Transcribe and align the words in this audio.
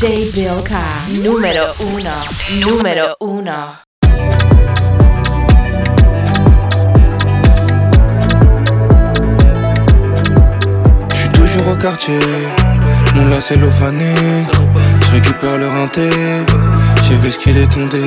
DJ 0.00 0.32
Bilka, 0.34 0.80
número 1.22 1.74
uno, 1.92 2.16
número 2.64 3.14
uno. 3.20 3.76
Je 11.10 11.16
suis 11.16 11.28
toujours 11.28 11.68
au 11.68 11.76
quartier, 11.76 12.18
mon 13.14 13.26
là 13.26 13.42
c'est 13.42 13.58
fané. 13.72 14.14
Je 15.02 15.10
récupère 15.10 15.58
le 15.58 15.68
rinté, 15.68 16.08
j'ai 17.02 17.16
vu 17.16 17.30
ce 17.30 17.38
qu'il 17.38 17.58
est 17.58 17.70
condé. 17.70 18.02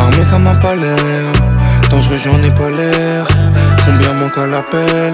Armé 0.00 0.24
comme 0.30 0.46
un 0.46 0.54
palais, 0.54 0.96
dangereux 1.90 2.16
j'en 2.24 2.42
ai 2.42 2.50
pas 2.52 2.70
l'air. 2.70 3.26
Combien 3.84 4.14
manque 4.14 4.38
à 4.38 4.46
l'appel? 4.46 5.12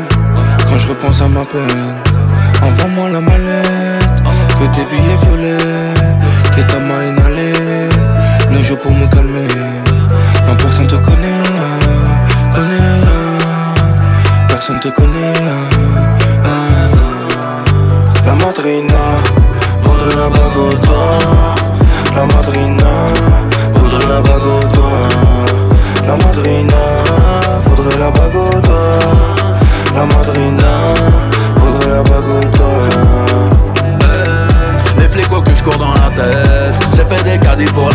Quand 0.68 0.78
je 0.78 0.86
repense 0.86 1.20
à 1.22 1.26
ma 1.26 1.44
peine? 1.44 1.96
Envoie-moi 2.62 3.08
la 3.08 3.20
mallette, 3.20 4.01
que 4.62 4.76
tes 4.76 4.84
billets 4.84 5.16
violets, 5.22 5.94
que 6.54 6.62
ta 6.70 6.78
main 6.78 7.02
inhalée. 7.08 7.88
Ne 8.50 8.62
joue 8.62 8.76
pour 8.76 8.92
me 8.92 9.06
calmer, 9.06 9.48
non 10.46 10.54
personne 10.56 10.86
te 10.86 10.94
connaît, 10.94 11.42
connaît, 12.54 13.00
personne 14.48 14.80
te 14.80 14.88
connaît. 14.88 15.32
La 18.26 18.34
madrina 18.34 19.04
voudrait 19.82 20.16
la 20.16 20.28
bague 20.28 20.58
au. 20.58 20.70
La 22.14 22.24
madrina 22.26 22.91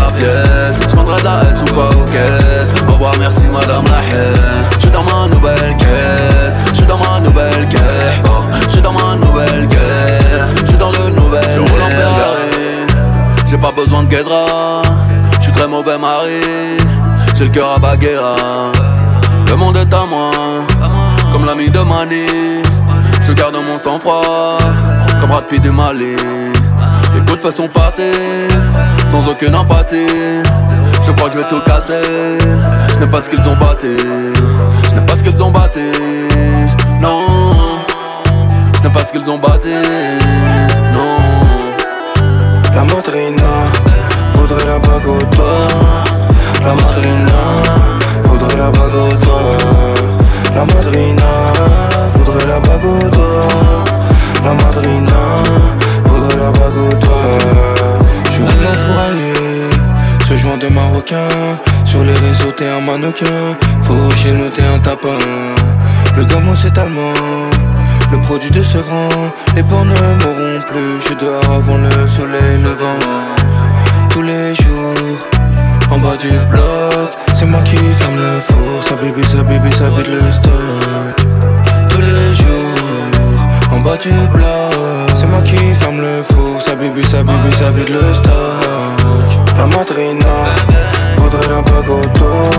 la 0.07 0.17
pièce. 0.17 0.79
Je 0.89 0.95
vendrai 0.95 1.19
de 1.19 1.25
la 1.25 1.41
S 1.51 1.61
ou 1.61 1.73
pas 1.73 1.89
aux 1.89 2.05
caisses 2.05 2.73
Au 2.87 2.93
revoir 2.93 3.13
merci 3.19 3.43
madame 3.51 3.85
la 3.85 3.99
hesse 3.99 4.73
Je 4.75 4.79
suis 4.79 4.89
dans 4.89 5.03
ma 5.03 5.27
nouvelle 5.27 5.77
caisse. 5.77 6.59
Je 6.69 6.75
suis 6.75 6.85
dans 6.85 6.97
ma 6.97 7.19
nouvelle 7.19 7.67
caisse. 7.69 8.21
Oh, 8.25 8.43
Je 8.63 8.69
suis 8.69 8.81
dans 8.81 8.93
ma 8.93 9.15
nouvelle 9.15 9.67
caisse. 9.67 10.61
Je 10.61 10.65
suis 10.65 10.77
dans 10.77 10.91
le 10.91 11.09
nouvel 11.09 11.43
Je 11.49 11.59
roule 11.59 11.81
en 11.81 11.89
Ferrari. 11.89 12.77
J'ai 13.45 13.57
pas 13.57 13.71
besoin 13.71 14.03
de 14.03 14.09
guédra. 14.09 14.81
Je 15.37 15.43
suis 15.43 15.51
très 15.51 15.67
mauvais 15.67 15.97
mari. 15.97 16.41
J'ai 17.35 17.45
le 17.45 17.51
cœur 17.51 17.73
à 17.75 17.79
Baguera. 17.79 18.35
Le 19.49 19.55
monde 19.55 19.77
est 19.77 19.93
à 19.93 20.05
moi. 20.05 20.31
Comme 21.31 21.45
l'ami 21.45 21.69
de 21.69 21.79
Mani. 21.79 22.25
Je 23.23 23.31
garde 23.33 23.55
mon 23.55 23.77
sang-froid. 23.77 24.57
Comme 25.19 25.29
Brad 25.29 25.45
du 25.49 25.71
Mali 25.71 26.46
Façon 27.41 27.67
partir 27.67 28.05
Sans 29.11 29.29
aucune 29.29 29.53
empathie 29.55 30.07
Je 31.03 31.11
crois 31.11 31.29
que 31.29 31.33
je 31.33 31.37
vais 31.43 31.47
tout 31.47 31.61
casser 31.65 32.01
Je 32.93 32.99
n'aime 32.99 33.11
pas 33.11 33.21
ce 33.21 33.29
qu'ils 33.29 33.47
ont 33.47 33.55
batté 33.55 33.95
Je 34.89 34.95
n'aime 34.95 35.05
pas 35.05 35.15
ce 35.15 35.23
qu'ils 35.23 35.43
ont 35.43 35.51
batté 35.51 35.91
Non 36.99 37.21
Je 38.75 38.81
n'aime 38.81 38.91
pas 38.91 39.05
ce 39.05 39.11
qu'ils 39.11 39.29
ont 39.29 39.37
batté 39.37 39.69
Non 40.93 41.17
La 42.73 42.83
madrina 42.83 43.43
voudrait 44.33 44.65
la 44.65 44.79
bague 44.79 45.07
au. 45.07 45.19
La 46.63 46.73
madrina 46.73 47.39
voudrait 48.23 48.57
la 48.57 48.71
bague 48.71 48.95
au. 48.95 49.86
Un 62.77 62.81
mannequin. 62.81 63.55
Chez 64.15 64.33
t'es 64.53 64.63
un 64.63 64.79
tapin. 64.79 65.19
Le 66.15 66.25
gamin, 66.25 66.55
c'est 66.55 66.77
allemand. 66.77 67.13
Le 68.11 68.19
produit 68.21 68.51
de 68.51 68.63
ce 68.63 68.77
rang, 68.77 69.09
les 69.55 69.63
bords 69.63 69.85
ne 69.85 69.91
mourront 69.91 70.61
plus. 70.67 70.95
Je 71.07 71.13
dehors 71.13 71.43
avant 71.51 71.77
le 71.77 72.07
soleil 72.07 72.57
levant. 72.63 72.99
Tous 74.09 74.21
les 74.21 74.55
jours, 74.55 75.17
en 75.91 75.97
bas 75.99 76.17
du 76.17 76.29
bloc, 76.51 77.09
c'est 77.33 77.45
moi 77.45 77.61
qui 77.61 77.77
ferme 77.77 78.17
le 78.17 78.39
four. 78.39 78.83
Ça 78.87 78.95
bibi, 78.95 79.23
ça 79.27 79.43
bibi, 79.43 79.71
ça 79.71 79.89
vide 79.89 80.07
le 80.07 80.31
stock. 80.31 81.15
Tous 81.89 82.01
les 82.01 82.35
jours, 82.35 83.71
en 83.71 83.79
bas 83.79 83.97
du 83.97 84.11
bloc, 84.33 85.15
c'est 85.15 85.27
moi 85.27 85.41
qui 85.41 85.57
ferme 85.75 86.01
le 86.01 86.23
four. 86.23 86.61
Ça 86.61 86.75
bibi, 86.75 87.03
ça 87.03 87.23
bibi, 87.23 87.53
ça 87.53 87.71
vide 87.71 87.89
le 87.89 88.13
stock. 88.13 89.29
La 89.57 89.65
madrina 89.65 90.76
bague 91.29 91.89
au 91.89 92.05
doigt. 92.17 92.51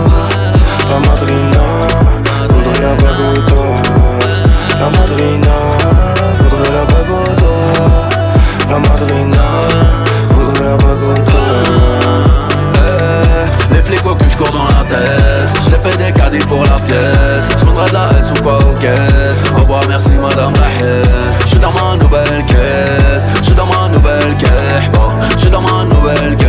La 0.89 0.99
madrina 1.07 1.65
voudrait 2.49 2.81
la 2.81 2.91
au 2.91 3.41
doigt. 3.49 3.81
La 4.79 4.89
madrina 4.89 5.55
voudrait 6.37 6.71
la 6.73 6.83
au 6.83 7.35
doigt. 7.35 8.09
La 8.69 8.77
madrina 8.77 9.45
voudrait 10.29 10.65
la 10.65 10.73
au 10.75 10.77
doigt. 10.77 11.59
Eh, 12.75 13.73
Les 13.73 13.81
flics 13.81 14.03
voient 14.03 14.15
que 14.15 14.29
je 14.29 14.37
cours 14.37 14.51
dans 14.51 14.65
la 14.65 14.83
tête 14.83 15.49
J'ai 15.67 15.89
fait 15.89 15.97
des 15.97 16.11
caddies 16.11 16.45
pour 16.45 16.63
la 16.63 16.79
pièce 16.87 17.47
Je 17.59 17.65
vendrai 17.65 17.89
de 17.89 17.93
la 17.93 18.09
S 18.19 18.31
ou 18.31 18.43
pas 18.43 18.57
aux 18.57 18.73
caisses 18.75 19.41
Au 19.55 19.59
revoir 19.61 19.81
merci 19.87 20.13
madame 20.13 20.53
la 20.53 20.85
hesse 20.85 21.41
Je 21.41 21.47
suis 21.47 21.59
dans 21.59 21.71
ma 21.71 21.95
nouvelle 22.03 22.45
caisse 22.45 23.29
Je 23.39 23.43
suis 23.45 23.55
dans 23.55 23.65
ma 23.65 23.87
nouvelle 23.89 24.35
caisse 26.37 26.48